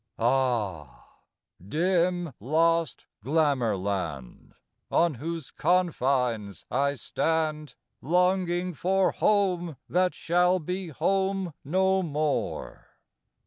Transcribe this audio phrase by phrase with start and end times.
[0.17, 1.11] Ah!
[1.63, 4.55] dim, lost Glamour land,
[4.89, 12.87] On whose confines I stand, Longing for home that shall be home no more